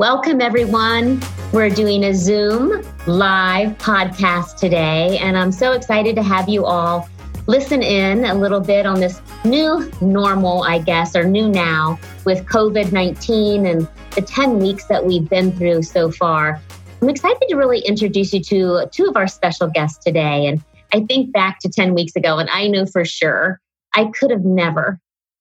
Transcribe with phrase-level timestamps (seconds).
[0.00, 1.20] Welcome, everyone.
[1.52, 7.06] We're doing a Zoom live podcast today, and I'm so excited to have you all
[7.46, 12.46] listen in a little bit on this new normal, I guess, or new now with
[12.46, 16.62] COVID 19 and the 10 weeks that we've been through so far.
[17.02, 20.46] I'm excited to really introduce you to two of our special guests today.
[20.46, 20.64] And
[20.94, 23.60] I think back to 10 weeks ago, and I know for sure
[23.94, 24.98] I could have never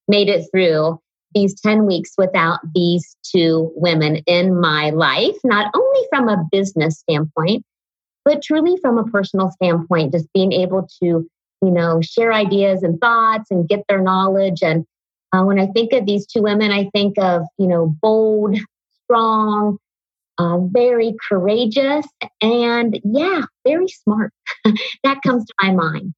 [0.10, 1.00] made it through
[1.34, 7.00] these 10 weeks without these two women in my life, not only from a business
[7.00, 7.64] standpoint,
[8.26, 11.06] but truly from a personal standpoint, just being able to,
[11.62, 14.62] you know, share ideas and thoughts and get their knowledge.
[14.62, 14.86] And
[15.34, 18.58] uh, when I think of these two women, I think of, you know, bold,
[19.04, 19.78] strong,
[20.38, 22.06] uh, very courageous,
[22.42, 24.32] and yeah, very smart.
[25.04, 26.14] that comes to my mind.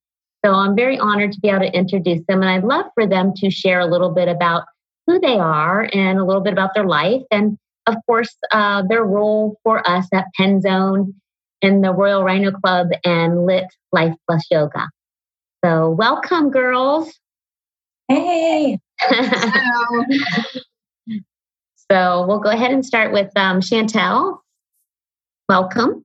[0.45, 2.41] So I'm very honored to be able to introduce them.
[2.41, 4.63] And I'd love for them to share a little bit about
[5.07, 7.21] who they are and a little bit about their life.
[7.31, 7.57] And
[7.88, 11.13] of course, uh, their role for us at Penzone
[11.61, 14.89] in the Royal Rhino Club and Lit Life Plus Yoga.
[15.63, 17.11] So, welcome, girls.
[18.08, 18.80] Hey.
[21.91, 24.39] so, we'll go ahead and start with um, Chantel.
[25.47, 26.03] Welcome.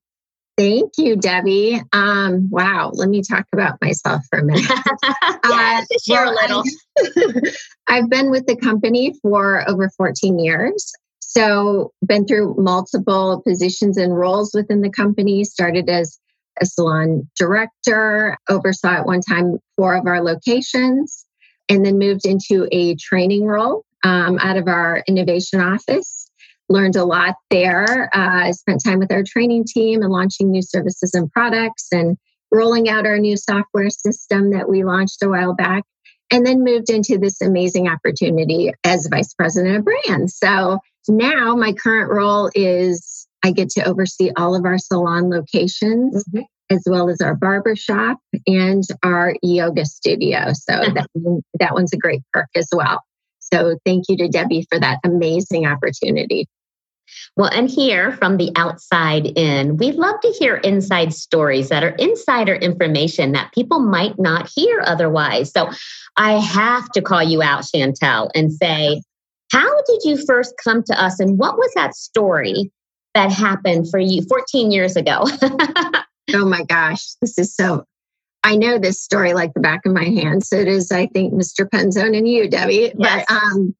[0.56, 1.82] Thank you, Debbie.
[1.92, 4.64] Um, wow, let me talk about myself for a minute.
[4.64, 5.10] yeah,
[5.44, 7.52] uh, share well, a little.
[7.88, 10.92] I've been with the company for over 14 years.
[11.20, 15.44] So, been through multiple positions and roles within the company.
[15.44, 16.18] Started as
[16.58, 21.26] a salon director, oversaw at one time four of our locations,
[21.68, 26.15] and then moved into a training role um, out of our innovation office
[26.68, 28.10] learned a lot there.
[28.14, 32.16] Uh, I spent time with our training team and launching new services and products and
[32.50, 35.84] rolling out our new software system that we launched a while back.
[36.32, 40.28] And then moved into this amazing opportunity as vice president of brand.
[40.28, 46.24] So now my current role is I get to oversee all of our salon locations.
[46.24, 46.42] Mm-hmm.
[46.68, 50.52] As well as our barber shop and our yoga studio.
[50.52, 51.06] So that,
[51.60, 53.04] that one's a great perk as well.
[53.38, 56.48] So thank you to Debbie for that amazing opportunity.
[57.36, 61.90] Well, and here from the outside in, we'd love to hear inside stories that are
[61.90, 65.52] insider information that people might not hear otherwise.
[65.52, 65.70] So
[66.16, 69.02] I have to call you out, Chantel, and say,
[69.52, 72.70] how did you first come to us and what was that story
[73.14, 75.24] that happened for you 14 years ago?
[76.34, 77.84] oh my gosh, this is so.
[78.44, 80.44] I know this story like the back of my hand.
[80.46, 81.68] So it is, I think, Mr.
[81.68, 82.92] Penzone and you, Debbie.
[82.96, 83.24] Yes.
[83.28, 83.74] But um,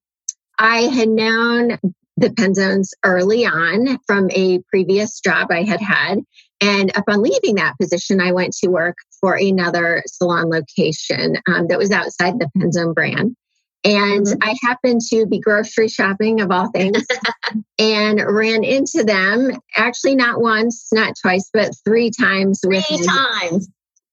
[0.59, 1.79] I had known
[2.17, 6.21] the Penzones early on from a previous job I had had.
[6.61, 11.79] And upon leaving that position, I went to work for another salon location um, that
[11.79, 13.37] was outside the Penzone brand.
[13.85, 14.39] And mm-hmm.
[14.43, 17.07] I happened to be grocery shopping of all things
[17.79, 22.61] and ran into them actually not once, not twice, but three times.
[22.65, 23.69] Three within, times.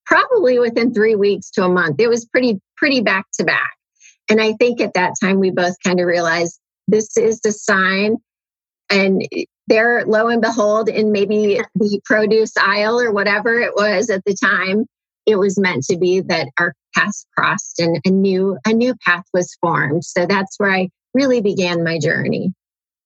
[0.05, 1.99] Probably within three weeks to a month.
[1.99, 3.71] It was pretty, pretty back to back.
[4.29, 8.17] And I think at that time we both kind of realized this is the sign.
[8.89, 9.27] And
[9.67, 14.35] there, lo and behold, in maybe the produce aisle or whatever it was at the
[14.35, 14.85] time,
[15.25, 19.23] it was meant to be that our paths crossed and a new a new path
[19.33, 20.03] was formed.
[20.03, 22.53] So that's where I really began my journey.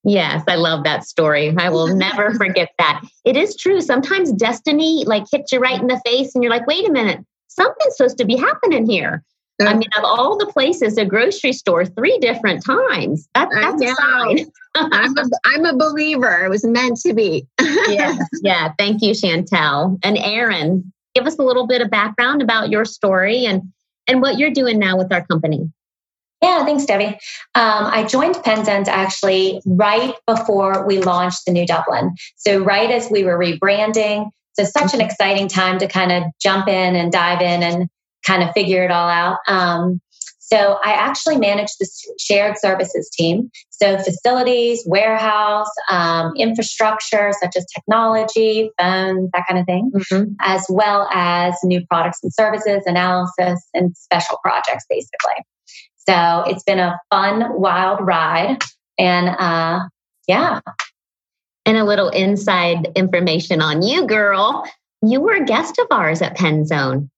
[0.03, 1.53] Yes, I love that story.
[1.57, 3.03] I will never forget that.
[3.25, 3.81] It is true.
[3.81, 7.19] Sometimes destiny like hits you right in the face and you're like, wait a minute,
[7.47, 9.23] something's supposed to be happening here.
[9.59, 13.28] I mean, of all the places, a grocery store three different times.
[13.34, 14.45] That, that's a sign.
[14.75, 16.45] I'm, a, I'm a believer.
[16.45, 17.47] It was meant to be.
[17.88, 18.73] yeah, yeah.
[18.78, 20.91] Thank you, Chantel and Erin.
[21.16, 23.63] Give us a little bit of background about your story and
[24.07, 25.72] and what you're doing now with our company.
[26.41, 27.17] Yeah, thanks, Debbie.
[27.56, 32.13] Um, I joined Penzone actually right before we launched the new Dublin.
[32.35, 34.29] So right as we were rebranding.
[34.53, 37.90] So such an exciting time to kind of jump in and dive in and
[38.25, 39.38] kind of figure it all out.
[39.47, 40.01] Um,
[40.39, 43.52] so I actually manage the shared services team.
[43.69, 50.31] So facilities, warehouse, um, infrastructure such as technology, phones, that kind of thing, mm-hmm.
[50.40, 55.43] as well as new products and services, analysis, and special projects, basically.
[56.09, 58.64] So it's been a fun, wild ride.
[58.97, 59.81] And uh,
[60.29, 60.61] yeah.
[61.66, 64.64] And a little inside information on you, girl.
[65.02, 67.09] You were a guest of ours at Penzone.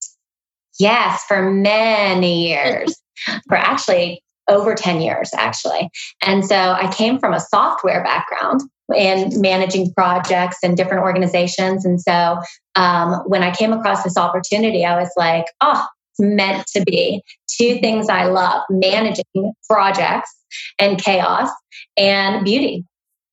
[0.79, 2.95] Yes, for many years,
[3.47, 5.89] for actually over 10 years, actually.
[6.21, 8.61] And so I came from a software background
[8.95, 11.85] in managing projects and different organizations.
[11.85, 12.39] And so
[12.75, 17.21] um, when I came across this opportunity, I was like, oh, it's meant to be.
[17.47, 20.33] Two things I love managing projects
[20.79, 21.49] and chaos
[21.97, 22.85] and beauty.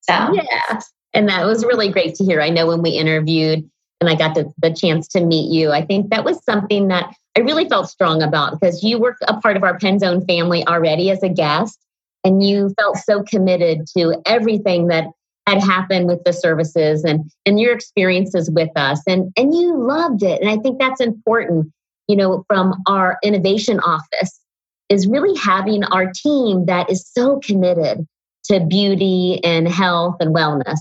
[0.02, 0.80] So, yeah.
[1.14, 2.42] And that was really great to hear.
[2.42, 3.70] I know when we interviewed
[4.00, 7.14] and I got the, the chance to meet you, I think that was something that
[7.36, 11.10] I really felt strong about because you were a part of our Penzone family already
[11.10, 11.78] as a guest.
[12.24, 15.04] And you felt so committed to everything that
[15.46, 19.00] had happened with the services and, and your experiences with us.
[19.06, 20.40] And, and you loved it.
[20.40, 21.72] And I think that's important,
[22.08, 24.40] you know, from our innovation office
[24.88, 28.06] is really having our team that is so committed
[28.44, 30.78] to beauty and health and wellness.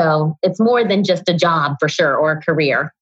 [0.00, 2.94] So it's more than just a job for sure or a career.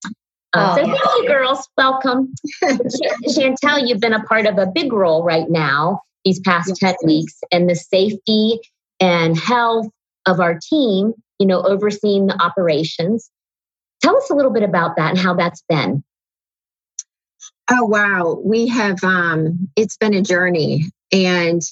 [0.53, 1.69] Uh, oh, so thank you, girls.
[1.77, 2.35] Welcome.
[2.65, 6.79] Chantel, you've been a part of a big role right now these past yes.
[6.79, 8.59] 10 weeks and the safety
[8.99, 9.87] and health
[10.27, 13.31] of our team, you know, overseeing the operations.
[14.03, 16.03] Tell us a little bit about that and how that's been.
[17.71, 21.63] Oh wow, we have um it's been a journey and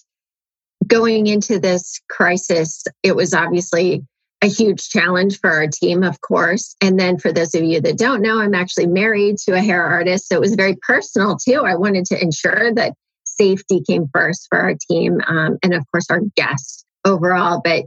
[0.86, 4.04] going into this crisis it was obviously
[4.42, 6.76] a huge challenge for our team of course.
[6.80, 9.84] And then for those of you that don't know I'm actually married to a hair
[9.84, 11.62] artist so it was very personal too.
[11.64, 12.94] I wanted to ensure that
[13.24, 17.60] safety came first for our team um, and of course our guests overall.
[17.62, 17.86] But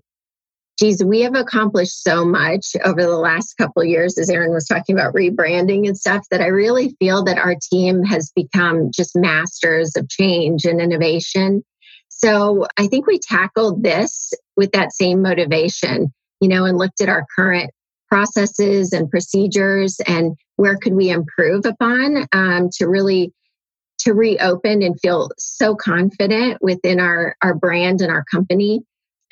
[0.79, 4.95] geez, we have accomplished so much over the last couple years, as Erin was talking
[4.95, 9.95] about rebranding and stuff, that I really feel that our team has become just masters
[9.97, 11.63] of change and innovation.
[12.07, 17.09] So I think we tackled this with that same motivation, you know, and looked at
[17.09, 17.71] our current
[18.07, 23.31] processes and procedures and where could we improve upon um, to really
[23.99, 28.81] to reopen and feel so confident within our our brand and our company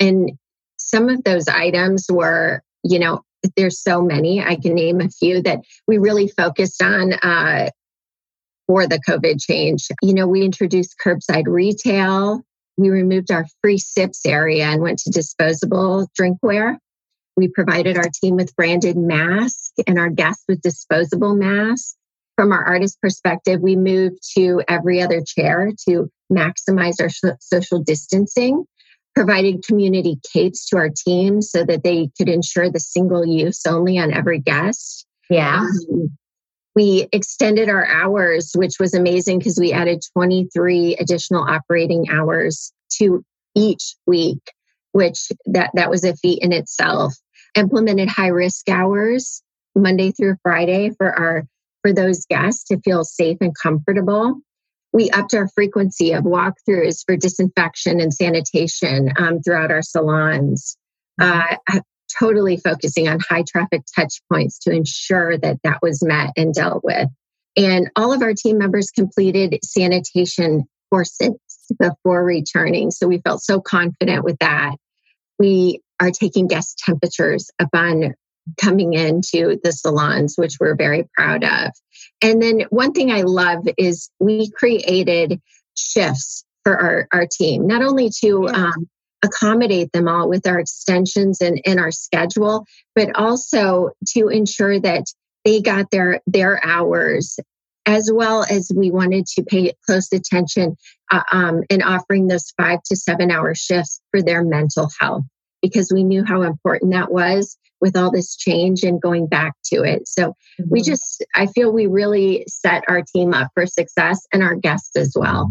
[0.00, 0.32] and
[0.78, 3.22] some of those items were, you know,
[3.56, 4.42] there's so many.
[4.42, 7.70] I can name a few that we really focused on uh,
[8.66, 9.88] for the COVID change.
[10.02, 12.42] You know, we introduced curbside retail.
[12.76, 16.76] We removed our free sips area and went to disposable drinkware.
[17.38, 21.94] We provided our team with branded masks and our guests with disposable masks.
[22.34, 28.64] From our artist perspective, we moved to every other chair to maximize our social distancing
[29.14, 33.98] provided community capes to our team so that they could ensure the single use only
[33.98, 35.06] on every guest.
[35.30, 35.60] Yeah.
[35.60, 36.16] Um,
[36.74, 43.24] we extended our hours, which was amazing because we added 23 additional operating hours to
[43.54, 44.52] each week,
[44.90, 47.14] which that, that was a feat in itself.
[47.54, 49.42] Implemented high risk hours
[49.74, 51.44] Monday through Friday for our
[51.82, 54.40] for those guests to feel safe and comfortable
[54.92, 60.76] we upped our frequency of walkthroughs for disinfection and sanitation um, throughout our salons,
[61.20, 61.56] uh,
[62.18, 66.82] totally focusing on high traffic touch points to ensure that that was met and dealt
[66.82, 67.08] with.
[67.56, 71.34] And all of our team members completed sanitation courses
[71.78, 72.90] before returning.
[72.90, 74.76] So we felt so confident with that.
[75.38, 78.14] We are taking guest temperatures upon
[78.56, 81.70] coming into the salons, which we're very proud of.
[82.22, 85.40] And then one thing I love is we created
[85.74, 88.88] shifts for our, our team, not only to um,
[89.22, 95.04] accommodate them all with our extensions and, and our schedule, but also to ensure that
[95.44, 97.38] they got their their hours
[97.86, 100.76] as well as we wanted to pay close attention
[101.10, 105.24] uh, um, in offering those five to seven hour shifts for their mental health
[105.62, 109.82] because we knew how important that was with all this change and going back to
[109.82, 110.06] it.
[110.08, 110.64] So mm-hmm.
[110.68, 114.96] we just, I feel we really set our team up for success and our guests
[114.96, 115.50] as well.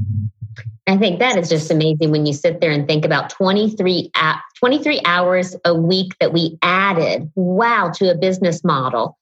[0.88, 4.12] I think that is just amazing when you sit there and think about 23,
[4.60, 9.18] 23 hours a week that we added, wow, to a business model.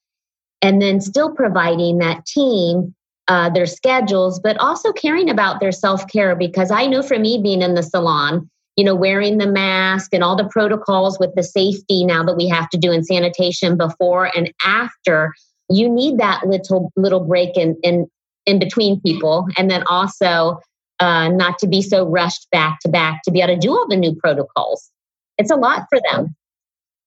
[0.61, 2.95] And then still providing that team
[3.27, 6.35] uh, their schedules, but also caring about their self care.
[6.35, 10.23] Because I know for me being in the salon, you know, wearing the mask and
[10.23, 14.29] all the protocols with the safety now that we have to do in sanitation before
[14.35, 15.33] and after,
[15.69, 18.07] you need that little little break in in,
[18.45, 20.59] in between people, and then also
[20.99, 23.87] uh, not to be so rushed back to back to be able to do all
[23.87, 24.91] the new protocols.
[25.37, 26.35] It's a lot for them.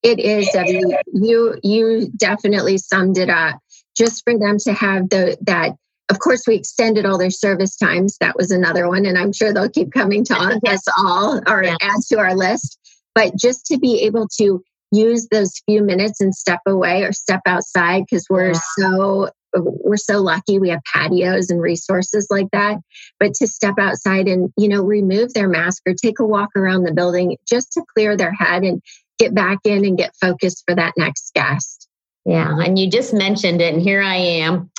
[0.02, 0.48] It is.
[0.54, 3.58] I mean, you you definitely summed it up.
[3.96, 5.72] Just for them to have the that
[6.10, 8.16] of course, we extended all their service times.
[8.20, 9.04] That was another one.
[9.04, 10.34] And I'm sure they'll keep coming to
[10.66, 11.76] us all or yeah.
[11.82, 12.78] add to our list.
[13.14, 17.42] But just to be able to use those few minutes and step away or step
[17.46, 18.60] outside because we're yeah.
[18.78, 22.76] so we're so lucky we have patios and resources like that
[23.18, 26.84] but to step outside and you know remove their mask or take a walk around
[26.84, 28.82] the building just to clear their head and
[29.18, 31.88] get back in and get focused for that next guest
[32.26, 34.70] yeah and you just mentioned it and here i am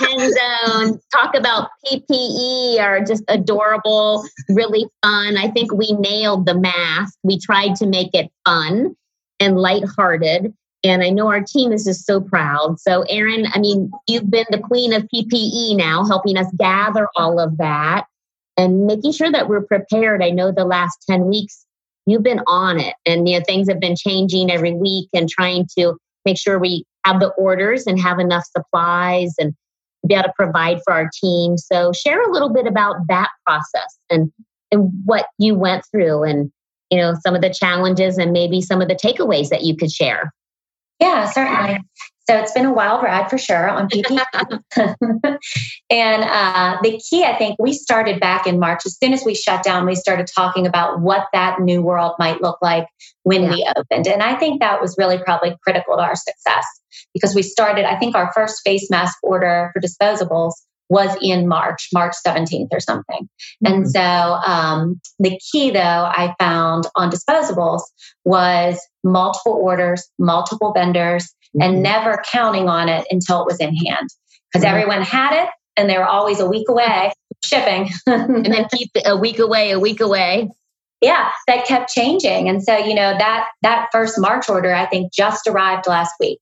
[0.00, 1.00] Penzone.
[1.12, 5.36] Talk about PPE are just adorable, really fun.
[5.36, 7.14] I think we nailed the mask.
[7.22, 8.94] We tried to make it fun
[9.40, 10.54] and lighthearted.
[10.84, 12.78] And I know our team is just so proud.
[12.80, 17.40] So, Erin, I mean, you've been the queen of PPE now, helping us gather all
[17.40, 18.06] of that
[18.56, 20.22] and making sure that we're prepared.
[20.22, 21.66] I know the last 10 weeks
[22.06, 25.66] you've been on it and you know things have been changing every week and trying
[25.76, 29.54] to make sure we have the orders and have enough supplies and
[30.06, 31.56] be able to provide for our team.
[31.56, 34.32] So share a little bit about that process and
[34.72, 36.50] and what you went through and
[36.90, 39.90] you know some of the challenges and maybe some of the takeaways that you could
[39.90, 40.32] share.
[41.00, 41.80] Yeah, certainly.
[42.28, 44.18] So it's been a wild ride for sure on PP.
[45.90, 48.82] and uh, the key, I think, we started back in March.
[48.84, 52.42] As soon as we shut down, we started talking about what that new world might
[52.42, 52.88] look like
[53.22, 53.50] when yeah.
[53.50, 54.08] we opened.
[54.08, 56.66] And I think that was really probably critical to our success
[57.14, 60.54] because we started, I think, our first face mask order for disposables
[60.88, 63.28] was in March, March 17th or something.
[63.64, 63.72] Mm-hmm.
[63.72, 67.82] And so um, the key, though, I found on disposables
[68.24, 71.62] was multiple orders, multiple vendors, mm-hmm.
[71.62, 74.08] and never counting on it until it was in hand
[74.52, 74.76] because mm-hmm.
[74.76, 77.12] everyone had it and they were always a week away
[77.44, 77.88] shipping.
[78.06, 80.50] and then keep a week away, a week away.
[81.02, 82.48] Yeah, that kept changing.
[82.48, 86.38] And so, you know, that that first March order I think just arrived last week.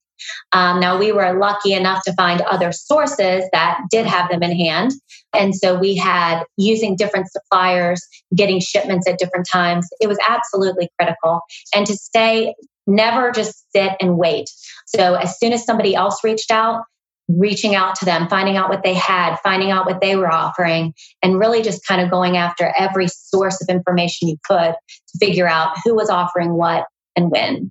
[0.52, 4.56] Um, now, we were lucky enough to find other sources that did have them in
[4.56, 4.92] hand.
[5.34, 8.00] And so we had using different suppliers,
[8.34, 9.88] getting shipments at different times.
[10.00, 11.40] It was absolutely critical.
[11.75, 12.54] And to stay,
[12.87, 14.46] never just sit and wait.
[14.84, 16.84] So as soon as somebody else reached out,
[17.28, 20.92] reaching out to them, finding out what they had, finding out what they were offering,
[21.22, 25.48] and really just kind of going after every source of information you could to figure
[25.48, 26.84] out who was offering what
[27.16, 27.70] and when.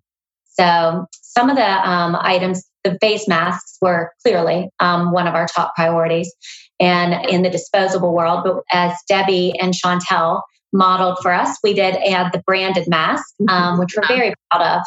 [0.59, 5.47] So some of the um, items, the face masks were clearly um, one of our
[5.47, 6.31] top priorities
[6.79, 8.43] and in the disposable world.
[8.43, 10.41] But as Debbie and Chantel
[10.71, 14.81] modeled for us, we did add the branded mask, um, which we're very proud of.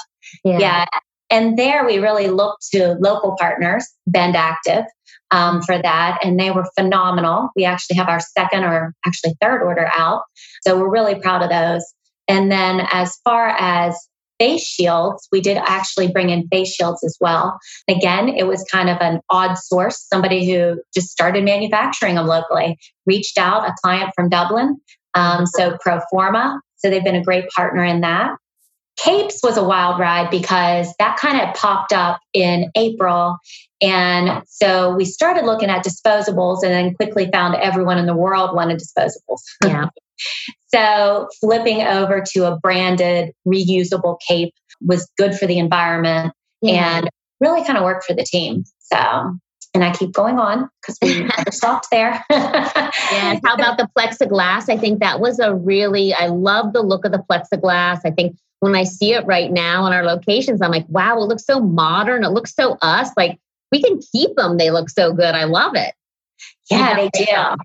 [0.44, 0.58] Yeah.
[0.58, 0.84] yeah.
[1.30, 4.84] And there we really looked to local partners, Bend Active,
[5.30, 6.18] um, for that.
[6.22, 7.50] And they were phenomenal.
[7.56, 10.22] We actually have our second or actually third order out.
[10.62, 11.84] So we're really proud of those.
[12.28, 13.96] And then as far as
[14.38, 17.58] face shields, we did actually bring in face shields as well.
[17.88, 22.78] Again, it was kind of an odd source, somebody who just started manufacturing them locally,
[23.06, 24.76] reached out, a client from Dublin.
[25.14, 28.36] Um, so Proforma, so they've been a great partner in that.
[28.96, 33.36] Capes was a wild ride because that kind of popped up in April.
[33.82, 38.54] And so we started looking at disposables and then quickly found everyone in the world
[38.54, 39.40] wanted disposables.
[39.64, 39.88] Yeah.
[40.74, 46.98] So flipping over to a branded reusable cape was good for the environment yeah.
[46.98, 47.10] and
[47.40, 48.64] really kind of worked for the team.
[48.78, 48.96] So,
[49.74, 52.24] and I keep going on because we never stopped there.
[52.30, 53.40] yeah.
[53.44, 54.68] How about the plexiglass?
[54.68, 58.00] I think that was a really, I love the look of the plexiglass.
[58.04, 61.26] I think when I see it right now in our locations, I'm like, wow, it
[61.26, 62.24] looks so modern.
[62.24, 63.10] It looks so us.
[63.16, 63.38] Like
[63.70, 64.56] we can keep them.
[64.56, 65.34] They look so good.
[65.34, 65.94] I love it.
[66.70, 67.56] Yeah, you they do.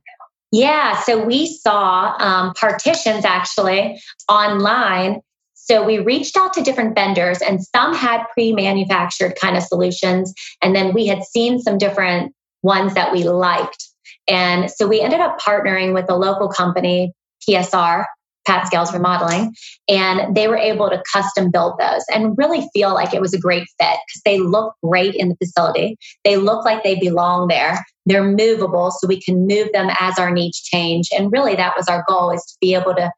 [0.52, 5.22] Yeah, so we saw um, partitions actually online.
[5.56, 10.34] So we reached out to different vendors, and some had pre manufactured kind of solutions.
[10.62, 12.34] And then we had seen some different
[12.64, 13.88] ones that we liked.
[14.28, 17.14] And so we ended up partnering with a local company,
[17.48, 18.06] PSR,
[18.46, 19.54] Pat Scales Remodeling,
[19.88, 23.40] and they were able to custom build those and really feel like it was a
[23.40, 25.98] great fit because they look great in the facility.
[26.24, 27.86] They look like they belong there.
[28.06, 31.10] They're movable, so we can move them as our needs change.
[31.16, 33.12] And really, that was our goal: is to be able to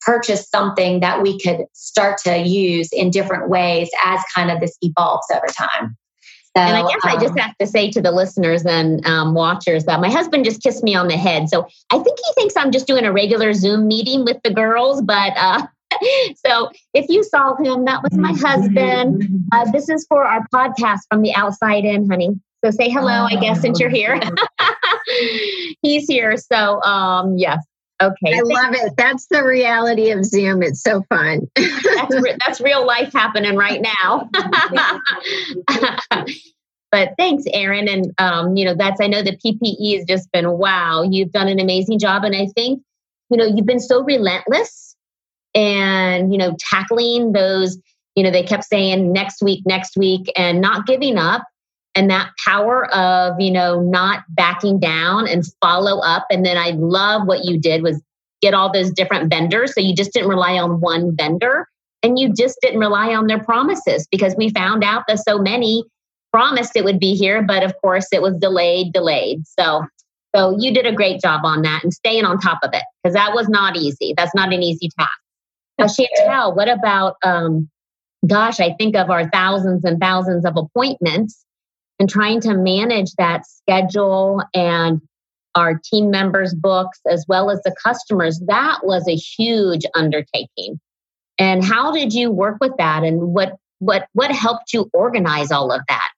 [0.00, 4.76] purchase something that we could start to use in different ways as kind of this
[4.80, 5.96] evolves over time.
[6.56, 9.06] So, and I guess um, I just um, have to say to the listeners and
[9.06, 11.50] um, watchers that my husband just kissed me on the head.
[11.50, 15.02] So I think he thinks I'm just doing a regular Zoom meeting with the girls.
[15.02, 15.66] But uh,
[16.46, 19.28] so if you saw him, that was my husband.
[19.52, 22.30] Uh, this is for our podcast from the outside in, honey.
[22.64, 24.18] So say hello, I guess, since you're here.
[25.82, 26.38] He's here.
[26.38, 27.62] So um, yes,
[28.02, 28.36] Okay.
[28.36, 28.92] I love it.
[28.96, 30.62] That's the reality of Zoom.
[30.62, 31.48] It's so fun.
[31.56, 34.28] that's, re- that's real life happening right now.
[36.92, 37.88] but thanks, Erin.
[37.88, 41.02] And, um, you know, that's, I know the PPE has just been wow.
[41.02, 42.24] You've done an amazing job.
[42.24, 42.82] And I think,
[43.30, 44.94] you know, you've been so relentless
[45.54, 47.78] and, you know, tackling those,
[48.14, 51.44] you know, they kept saying next week, next week, and not giving up
[51.96, 56.70] and that power of you know not backing down and follow up and then i
[56.70, 58.00] love what you did was
[58.42, 61.66] get all those different vendors so you just didn't rely on one vendor
[62.02, 65.84] and you just didn't rely on their promises because we found out that so many
[66.32, 69.46] promised it would be here, but of course it was delayed, delayed.
[69.58, 69.86] So,
[70.34, 73.14] so you did a great job on that and staying on top of it because
[73.14, 74.12] that was not easy.
[74.16, 75.10] That's not an easy task.
[75.78, 77.70] Now, Chantel, what about, um,
[78.26, 81.45] gosh, I think of our thousands and thousands of appointments
[81.98, 85.00] and trying to manage that schedule and
[85.54, 88.40] our team members' books as well as the customers.
[88.46, 90.78] That was a huge undertaking.
[91.38, 93.04] And how did you work with that?
[93.04, 96.10] And what what what helped you organize all of that?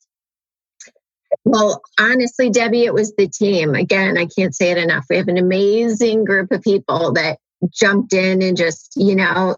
[1.44, 3.74] Well, honestly, Debbie, it was the team.
[3.74, 5.06] Again, I can't say it enough.
[5.08, 7.38] We have an amazing group of people that
[7.72, 9.56] jumped in and just, you know,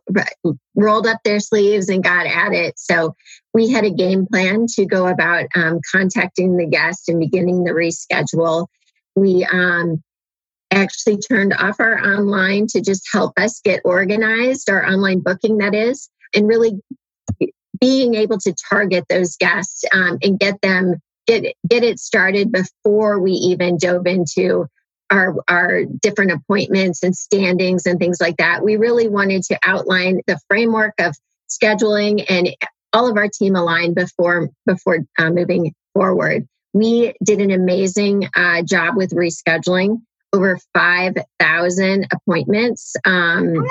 [0.74, 2.78] rolled up their sleeves and got at it.
[2.78, 3.14] So
[3.52, 7.72] we had a game plan to go about um, contacting the guest and beginning the
[7.72, 8.66] reschedule.
[9.16, 10.02] We um,
[10.70, 15.74] actually turned off our online to just help us get organized, our online booking, that
[15.74, 16.80] is, and really
[17.80, 23.18] being able to target those guests um, and get them get get it started before
[23.18, 24.66] we even dove into
[25.10, 28.62] our our different appointments and standings and things like that.
[28.62, 31.14] We really wanted to outline the framework of
[31.48, 32.54] scheduling and
[32.92, 36.46] all of our team aligned before before uh, moving forward.
[36.72, 40.02] We did an amazing uh, job with rescheduling
[40.32, 42.94] over five thousand appointments.
[43.04, 43.66] Um,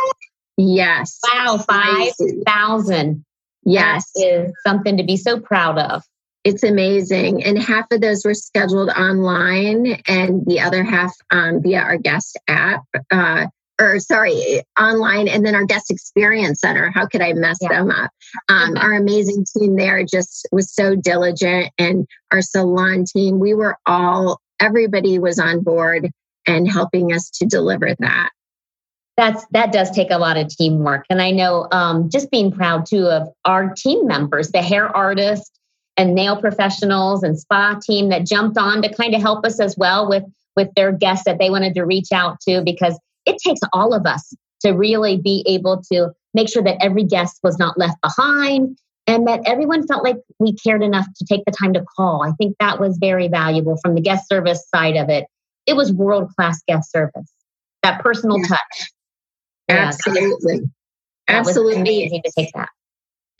[0.57, 2.11] yes, wow, five
[2.45, 3.25] thousand.
[3.63, 6.03] Yes, that is something to be so proud of.
[6.43, 7.43] It's amazing.
[7.43, 12.37] And half of those were scheduled online, and the other half um, via our guest
[12.47, 12.83] app.
[13.11, 13.47] Uh,
[13.81, 16.91] or sorry, online, and then our guest experience center.
[16.93, 17.69] How could I mess yeah.
[17.69, 18.11] them up?
[18.49, 23.39] Um, our amazing team there just was so diligent, and our salon team.
[23.39, 26.09] We were all, everybody was on board
[26.45, 28.29] and helping us to deliver that
[29.19, 32.85] that's that does take a lot of teamwork and i know um, just being proud
[32.85, 35.58] too of our team members the hair artist
[35.99, 39.75] and nail professionals and spa team that jumped on to kind of help us as
[39.77, 40.23] well with
[40.55, 44.05] with their guests that they wanted to reach out to because it takes all of
[44.05, 48.77] us to really be able to make sure that every guest was not left behind
[49.07, 52.23] and that everyone felt like we cared enough to take the time to call.
[52.23, 55.25] I think that was very valuable from the guest service side of it.
[55.65, 57.31] It was world class guest service,
[57.83, 58.47] that personal yeah.
[58.47, 58.91] touch.
[59.67, 60.59] Absolutely.
[61.27, 61.81] That Absolutely.
[61.81, 62.69] amazing to take that.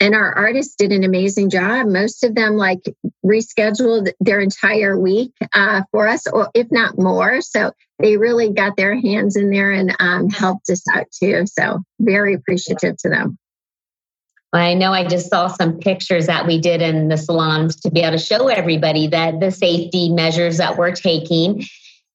[0.00, 1.86] And our artists did an amazing job.
[1.86, 2.80] Most of them like
[3.24, 7.42] rescheduled their entire week uh, for us, or if not more.
[7.42, 11.44] So they really got their hands in there and um, helped us out too.
[11.46, 13.38] So very appreciative to them.
[14.52, 18.00] I know I just saw some pictures that we did in the salons to be
[18.00, 21.62] able to show everybody that the safety measures that we're taking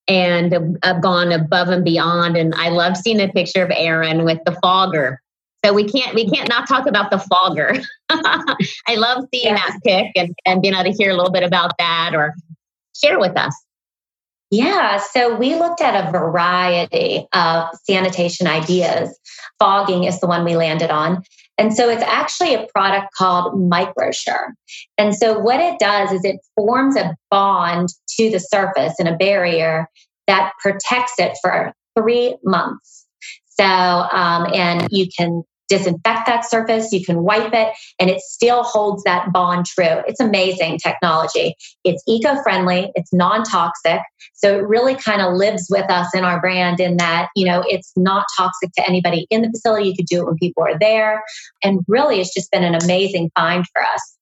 [0.07, 2.35] and have gone above and beyond.
[2.35, 5.21] And I love seeing a picture of Erin with the fogger.
[5.65, 7.73] So we can't we can't not talk about the fogger.
[8.09, 9.73] I love seeing yes.
[9.73, 12.35] that pic and, and being able to hear a little bit about that or
[12.95, 13.55] share with us.
[14.51, 19.17] Yeah, so we looked at a variety of sanitation ideas.
[19.57, 21.23] Fogging is the one we landed on.
[21.57, 24.51] And so it's actually a product called MicroSure.
[24.99, 29.15] And so what it does is it forms a bond to the surface and a
[29.15, 29.87] barrier
[30.27, 33.07] that protects it for three months.
[33.47, 38.63] So, um, and you can disinfect that surface, you can wipe it, and it still
[38.63, 40.01] holds that bond true.
[40.07, 41.55] It's amazing technology.
[41.83, 44.01] It's eco friendly, it's non toxic.
[44.33, 47.63] So it really kind of lives with us in our brand in that, you know,
[47.67, 49.89] it's not toxic to anybody in the facility.
[49.89, 51.23] You could do it when people are there.
[51.63, 54.15] And really, it's just been an amazing find for us.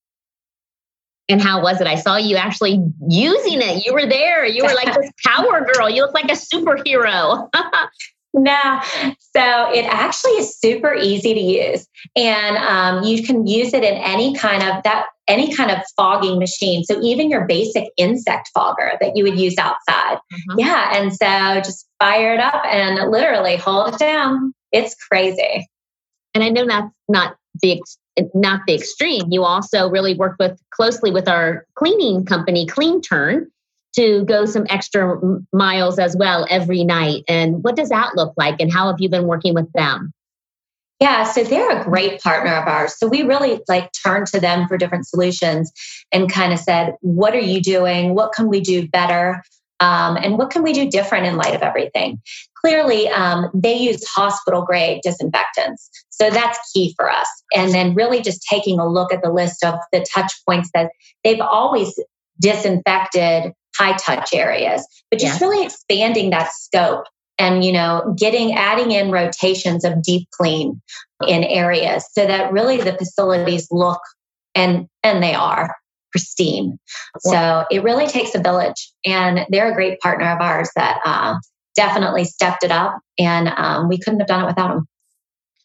[1.30, 1.88] And how was it?
[1.88, 3.86] I saw you actually using it.
[3.86, 4.46] You were there.
[4.46, 5.90] You were like this power girl.
[5.90, 7.50] You look like a superhero.
[8.44, 8.82] No,
[9.20, 13.94] so it actually is super easy to use, and um, you can use it in
[13.94, 16.84] any kind of that any kind of fogging machine.
[16.84, 20.60] So even your basic insect fogger that you would use outside, mm-hmm.
[20.60, 20.98] yeah.
[20.98, 24.54] And so just fire it up and literally hold it down.
[24.72, 25.68] It's crazy.
[26.34, 27.82] And I know that's not the
[28.34, 29.32] not the extreme.
[29.32, 33.48] You also really work with closely with our cleaning company, Clean Turn
[33.96, 35.20] to go some extra
[35.52, 37.24] miles as well every night.
[37.28, 38.60] And what does that look like?
[38.60, 40.14] And how have you been working with them?
[41.00, 42.98] Yeah, so they're a great partner of ours.
[42.98, 45.72] So we really like turned to them for different solutions
[46.12, 48.16] and kind of said, what are you doing?
[48.16, 49.44] What can we do better?
[49.80, 52.22] Um, and what can we do different in light of everything?
[52.64, 55.90] Clearly, um, they use hospital grade disinfectants.
[56.10, 57.28] So that's key for us.
[57.54, 60.92] And then really just taking a look at the list of the touch points that
[61.26, 62.00] they've always
[62.40, 65.48] disinfected high touch areas, but just yeah.
[65.48, 67.06] really expanding that scope
[67.40, 70.82] and you know getting adding in rotations of deep clean
[71.28, 74.02] in areas so that really the facilities look
[74.56, 75.76] and and they are
[76.12, 76.78] pristine.
[77.20, 81.36] So it really takes a village, and they're a great partner of ours that uh,
[81.76, 84.88] definitely stepped it up, and um, we couldn't have done it without them.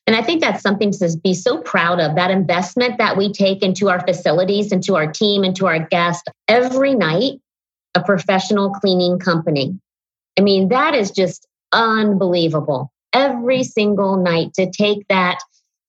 [0.06, 3.62] And I think that's something to be so proud of that investment that we take
[3.62, 7.40] into our facilities, into our team, into our guests every night,
[7.94, 9.78] a professional cleaning company.
[10.38, 12.92] I mean, that is just unbelievable.
[13.12, 15.38] Every single night to take that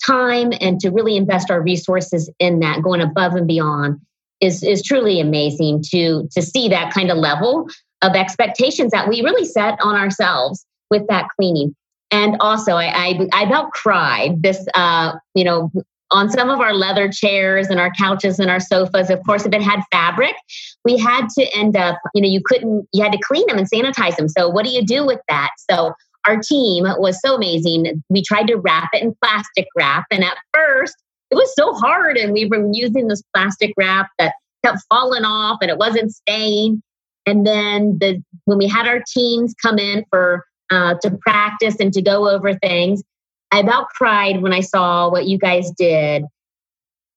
[0.05, 3.99] time and to really invest our resources in that, going above and beyond
[4.39, 7.67] is, is truly amazing to, to see that kind of level
[8.01, 11.75] of expectations that we really set on ourselves with that cleaning.
[12.11, 15.71] And also, I, I, I about cried this, uh, you know,
[16.11, 19.09] on some of our leather chairs and our couches and our sofas.
[19.09, 20.35] Of course, if it had fabric,
[20.83, 23.69] we had to end up, you know, you couldn't, you had to clean them and
[23.69, 24.27] sanitize them.
[24.27, 25.51] So, what do you do with that?
[25.69, 25.93] So,
[26.25, 28.03] our team was so amazing.
[28.09, 30.05] We tried to wrap it in plastic wrap.
[30.11, 30.95] And at first,
[31.31, 32.17] it was so hard.
[32.17, 34.33] And we were using this plastic wrap that
[34.65, 36.81] kept falling off and it wasn't staying.
[37.25, 41.93] And then the when we had our teams come in for uh, to practice and
[41.93, 43.03] to go over things.
[43.51, 46.25] I about cried when I saw what you guys did.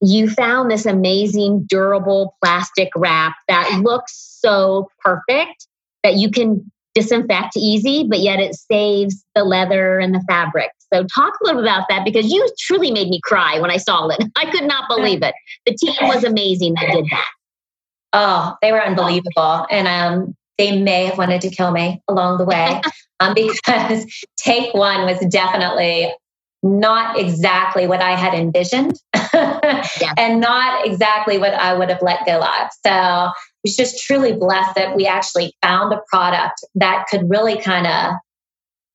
[0.00, 5.66] You found this amazing durable plastic wrap that looks so perfect
[6.02, 10.70] that you can disinfect easy, but yet it saves the leather and the fabric.
[10.92, 13.78] So, talk a little bit about that because you truly made me cry when I
[13.78, 14.22] saw it.
[14.36, 15.34] I could not believe it.
[15.64, 17.28] The team was amazing that did that.
[18.12, 19.66] Oh, they were unbelievable.
[19.70, 22.82] And um, they may have wanted to kill me along the way
[23.20, 24.04] um, because
[24.36, 26.12] take one was definitely
[26.62, 28.98] not exactly what I had envisioned
[29.34, 30.14] yeah.
[30.16, 32.68] and not exactly what I would have let go of.
[32.86, 33.32] So I
[33.64, 38.14] was just truly blessed that we actually found a product that could really kind of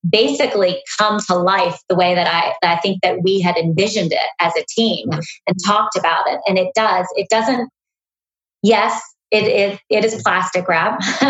[0.09, 4.13] basically come to life the way that I, that I think that we had envisioned
[4.13, 6.39] it as a team and talked about it.
[6.47, 7.05] And it does.
[7.15, 7.69] It doesn't,
[8.63, 11.01] yes, it is it is plastic wrap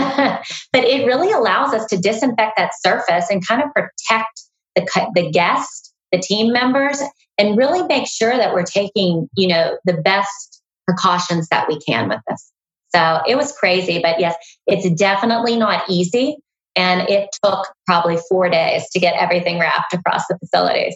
[0.71, 4.43] but it really allows us to disinfect that surface and kind of protect
[4.75, 7.01] the, the guest the team members
[7.37, 12.09] and really make sure that we're taking you know the best precautions that we can
[12.09, 12.51] with this
[12.93, 16.37] so it was crazy but yes it's definitely not easy
[16.75, 20.95] and it took probably four days to get everything wrapped across the facilities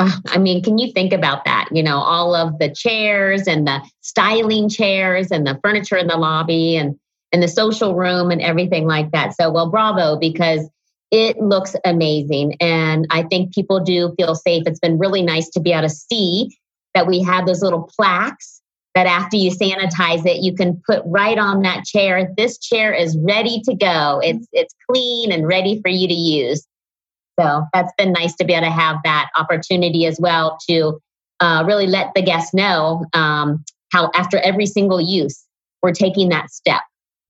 [0.00, 1.68] Oh, I mean, can you think about that?
[1.70, 6.16] You know, all of the chairs and the styling chairs and the furniture in the
[6.16, 6.98] lobby and
[7.32, 9.34] and the social room and everything like that.
[9.36, 10.68] So, well, bravo because
[11.14, 14.64] it looks amazing and I think people do feel safe.
[14.66, 16.58] It's been really nice to be able to see
[16.92, 18.60] that we have those little plaques
[18.96, 22.32] that after you sanitize it, you can put right on that chair.
[22.36, 24.20] This chair is ready to go.
[24.24, 26.66] It's it's clean and ready for you to use.
[27.38, 30.98] So that's been nice to be able to have that opportunity as well to
[31.38, 35.44] uh, really let the guests know um, how after every single use,
[35.80, 36.80] we're taking that step,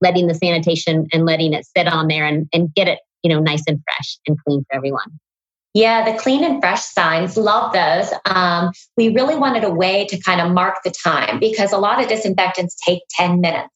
[0.01, 3.39] letting the sanitation and letting it sit on there and, and get it, you know,
[3.39, 5.19] nice and fresh and clean for everyone.
[5.73, 8.13] Yeah, the clean and fresh signs, love those.
[8.25, 11.99] Um, we really wanted a way to kind of mark the time because a lot
[12.01, 13.69] of disinfectants take 10 minutes.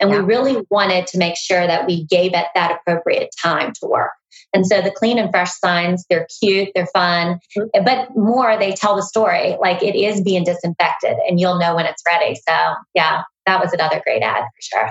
[0.00, 0.18] And yeah.
[0.18, 4.12] we really wanted to make sure that we gave it that appropriate time to work.
[4.52, 7.84] And so the clean and fresh signs, they're cute, they're fun, mm-hmm.
[7.84, 11.86] but more they tell the story like it is being disinfected and you'll know when
[11.86, 12.34] it's ready.
[12.34, 14.90] So, yeah, that was another great ad for sure.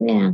[0.00, 0.30] Yeah.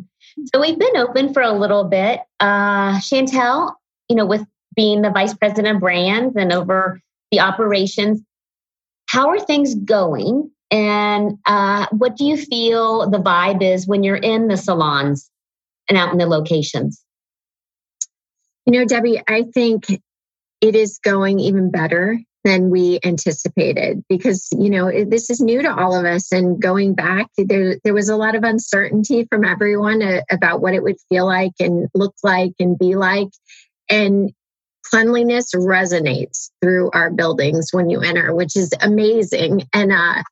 [0.52, 2.20] So we've been open for a little bit.
[2.40, 3.74] Uh, Chantel,
[4.08, 8.20] you know, with being the vice president of brands and over the operations,
[9.06, 10.50] how are things going?
[10.70, 15.30] And uh, what do you feel the vibe is when you're in the salons
[15.88, 17.04] and out in the locations?
[18.64, 20.00] You know, Debbie, I think
[20.60, 25.74] it is going even better than we anticipated because you know this is new to
[25.74, 26.32] all of us.
[26.32, 30.74] And going back there there was a lot of uncertainty from everyone uh, about what
[30.74, 33.28] it would feel like and look like and be like.
[33.88, 34.32] And
[34.84, 39.62] cleanliness resonates through our buildings when you enter which is amazing.
[39.72, 40.22] And uh,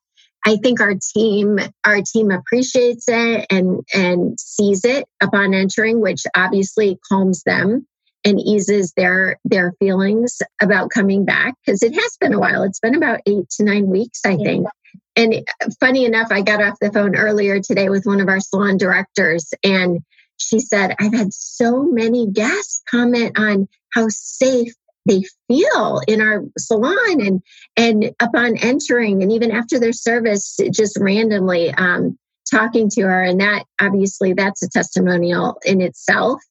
[0.45, 6.23] I think our team our team appreciates it and and sees it upon entering, which
[6.35, 7.87] obviously calms them
[8.25, 12.63] and eases their their feelings about coming back because it has been a while.
[12.63, 14.67] It's been about eight to nine weeks i think.
[15.15, 15.35] And
[15.79, 19.53] funny enough i got off the phone earlier today with one of our salon directors
[19.63, 19.99] and
[20.37, 24.73] she said i've had so many guests comment on how safe
[25.07, 27.41] they feel in our salon and
[27.75, 32.17] and upon entering and even after their service just randomly um,
[32.51, 33.23] talking to her.
[33.23, 36.41] And that obviously that's a testimonial in itself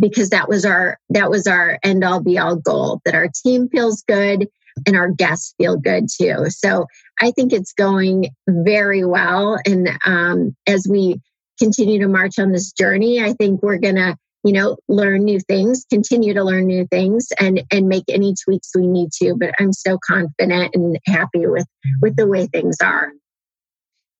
[0.00, 3.68] because that was our that was our end all be all goal that our team
[3.68, 4.48] feels good
[4.86, 6.46] and our guests feel good too.
[6.48, 6.86] So
[7.20, 9.58] I think it's going very well.
[9.66, 11.20] And um, as we
[11.58, 15.84] continue to march on this journey, I think we're to you know learn new things
[15.90, 19.72] continue to learn new things and and make any tweaks we need to but i'm
[19.72, 21.66] so confident and happy with
[22.00, 23.12] with the way things are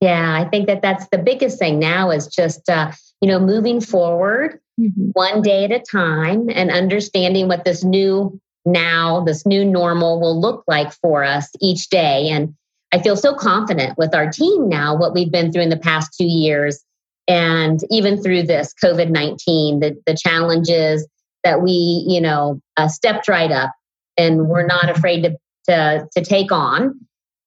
[0.03, 3.81] yeah i think that that's the biggest thing now is just uh, you know moving
[3.81, 5.11] forward mm-hmm.
[5.13, 10.39] one day at a time and understanding what this new now this new normal will
[10.39, 12.55] look like for us each day and
[12.93, 16.15] i feel so confident with our team now what we've been through in the past
[16.17, 16.85] two years
[17.31, 21.07] and even through this COVID 19, the, the challenges
[21.45, 23.73] that we, you know, uh, stepped right up
[24.17, 25.37] and we're not afraid to,
[25.69, 26.99] to, to take on.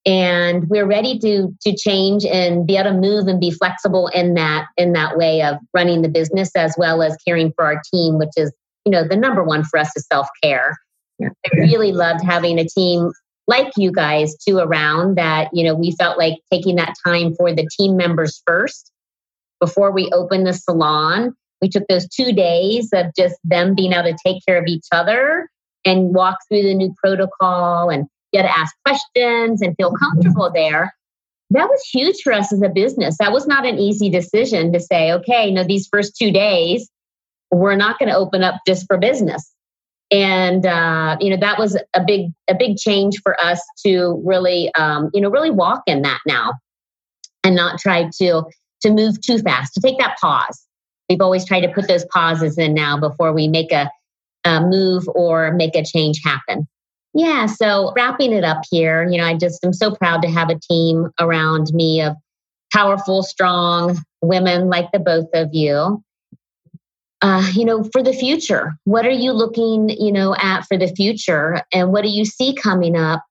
[0.05, 4.33] And we're ready to, to change and be able to move and be flexible in
[4.33, 8.17] that, in that way of running the business as well as caring for our team,
[8.17, 8.51] which is,
[8.85, 10.77] you know, the number one for us is self care.
[11.19, 11.29] Yeah.
[11.45, 13.11] I really loved having a team
[13.47, 17.53] like you guys too around that, you know, we felt like taking that time for
[17.53, 18.91] the team members first
[19.59, 21.33] before we opened the salon.
[21.61, 24.85] We took those two days of just them being able to take care of each
[24.91, 25.49] other
[25.85, 30.93] and walk through the new protocol and get to ask questions and feel comfortable there.
[31.51, 33.17] That was huge for us as a business.
[33.19, 36.89] That was not an easy decision to say, okay, you know, these first two days,
[37.51, 39.49] we're not going to open up just for business.
[40.11, 44.71] And uh, you know that was a big a big change for us to really
[44.75, 46.53] um, you know really walk in that now,
[47.43, 48.43] and not try to
[48.81, 50.67] to move too fast, to take that pause.
[51.09, 53.89] We've always tried to put those pauses in now before we make a,
[54.45, 56.67] a move or make a change happen.
[57.13, 60.49] Yeah, so wrapping it up here, you know, I just am so proud to have
[60.49, 62.15] a team around me of
[62.73, 66.03] powerful, strong women like the both of you.
[67.21, 70.87] Uh, you know, for the future, what are you looking, you know, at for the
[70.89, 73.23] future, and what do you see coming up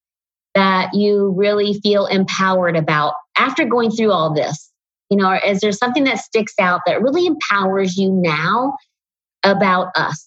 [0.54, 4.70] that you really feel empowered about after going through all this?
[5.10, 8.76] You know, is there something that sticks out that really empowers you now
[9.42, 10.26] about us?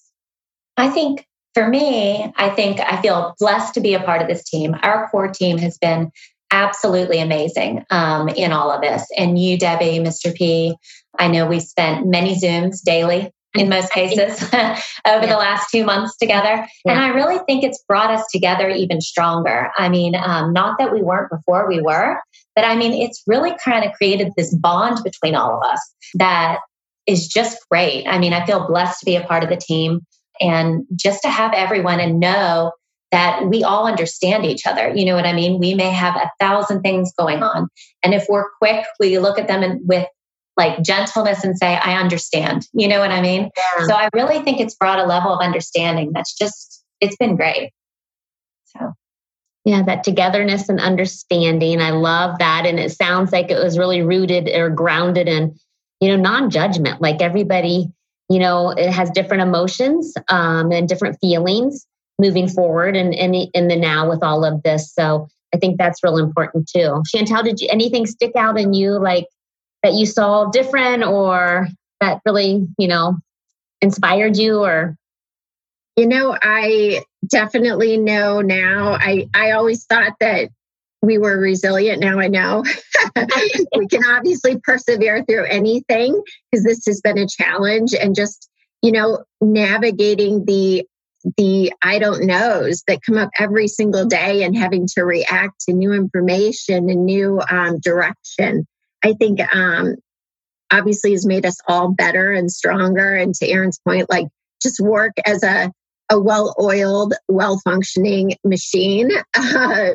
[0.77, 4.43] I think for me, I think I feel blessed to be a part of this
[4.43, 4.75] team.
[4.83, 6.11] Our core team has been
[6.51, 9.07] absolutely amazing um, in all of this.
[9.17, 10.35] And you, Debbie, Mr.
[10.35, 10.75] P,
[11.17, 15.25] I know we spent many Zooms daily in most cases over yeah.
[15.25, 16.67] the last two months together.
[16.83, 16.91] Yeah.
[16.91, 19.71] And I really think it's brought us together even stronger.
[19.77, 22.19] I mean, um, not that we weren't before we were,
[22.53, 25.79] but I mean, it's really kind of created this bond between all of us
[26.15, 26.59] that
[27.07, 28.05] is just great.
[28.07, 30.05] I mean, I feel blessed to be a part of the team
[30.39, 32.71] and just to have everyone and know
[33.11, 34.93] that we all understand each other.
[34.93, 35.59] You know what I mean?
[35.59, 37.69] We may have a thousand things going on.
[38.03, 40.07] And if we're quick, we look at them and with
[40.57, 42.67] like gentleness and say, I understand.
[42.73, 43.49] You know what I mean?
[43.55, 43.87] Yeah.
[43.87, 47.71] So I really think it's brought a level of understanding that's just, it's been great.
[48.65, 48.93] So.
[49.65, 51.81] Yeah, that togetherness and understanding.
[51.81, 52.65] I love that.
[52.65, 55.57] And it sounds like it was really rooted or grounded in,
[55.99, 57.01] you know, non judgment.
[57.01, 57.87] Like everybody,
[58.29, 61.85] you know, it has different emotions um, and different feelings
[62.17, 64.93] moving forward and in, in, in the now with all of this.
[64.93, 67.03] So I think that's real important too.
[67.13, 69.27] Chantel, did you anything stick out in you like
[69.83, 71.67] that you saw different or
[72.01, 73.17] that really, you know,
[73.81, 74.97] inspired you or
[75.95, 78.97] you know, I definitely know now.
[78.99, 80.49] I, I always thought that
[81.01, 82.01] we were resilient.
[82.01, 82.63] Now I know
[83.75, 88.49] we can obviously persevere through anything because this has been a challenge and just,
[88.81, 90.85] you know, navigating the
[91.37, 95.73] the I don't knows that come up every single day and having to react to
[95.73, 98.67] new information and new um, direction.
[99.03, 99.95] I think um,
[100.71, 103.15] obviously has made us all better and stronger.
[103.15, 104.27] And to Erin's point, like
[104.61, 105.71] just work as a
[106.11, 109.89] a well oiled, well functioning machine, uh,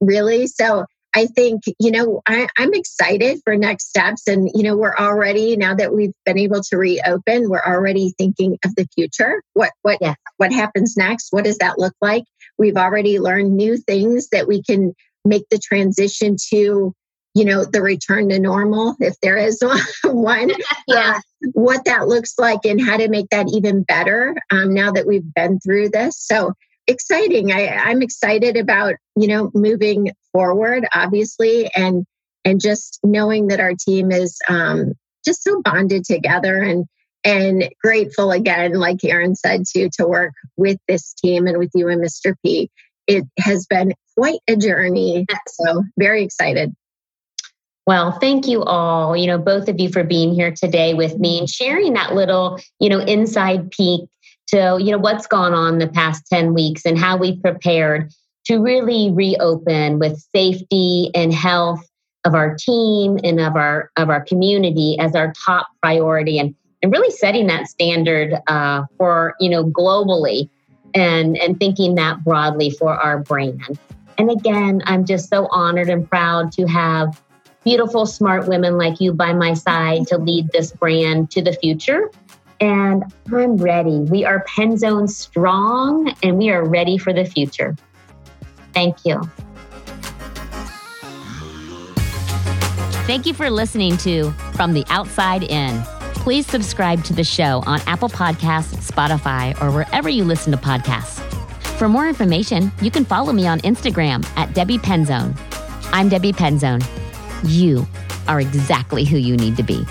[0.00, 0.46] really.
[0.46, 4.28] So I think, you know, I, am excited for next steps.
[4.28, 8.58] And, you know, we're already, now that we've been able to reopen, we're already thinking
[8.64, 9.42] of the future.
[9.54, 10.14] What, what, yeah.
[10.36, 11.28] what happens next?
[11.30, 12.24] What does that look like?
[12.58, 16.94] We've already learned new things that we can make the transition to
[17.34, 19.62] you know the return to normal if there is
[20.04, 20.50] one
[20.88, 21.20] yeah uh,
[21.52, 25.34] what that looks like and how to make that even better um, now that we've
[25.34, 26.52] been through this so
[26.88, 27.52] exciting.
[27.52, 32.04] I, i'm excited about you know moving forward obviously and
[32.44, 36.86] and just knowing that our team is um, just so bonded together and
[37.24, 41.88] and grateful again like Erin said to to work with this team and with you
[41.88, 42.70] and mr p.
[43.06, 46.74] It has been quite a journey so very excited.
[47.86, 51.38] Well, thank you all, you know, both of you for being here today with me
[51.38, 54.02] and sharing that little, you know, inside peek
[54.48, 58.12] to, you know, what's gone on the past 10 weeks and how we prepared
[58.46, 61.86] to really reopen with safety and health
[62.24, 66.92] of our team and of our of our community as our top priority and and
[66.92, 70.48] really setting that standard uh, for you know globally
[70.94, 73.78] and and thinking that broadly for our brand.
[74.16, 77.22] And again i'm just so honored and proud to have
[77.64, 82.10] beautiful smart women like you by my side to lead this brand to the future
[82.60, 87.76] and i'm ready we are penzone strong and we are ready for the future
[88.72, 89.20] thank you
[93.08, 95.82] Thank you for listening to From the Outside In.
[96.12, 101.18] Please subscribe to the show on Apple Podcasts, Spotify, or wherever you listen to podcasts.
[101.78, 105.34] For more information, you can follow me on Instagram at Debbie Penzone.
[105.90, 106.84] I'm Debbie Penzone.
[107.44, 107.86] You
[108.26, 109.86] are exactly who you need to be.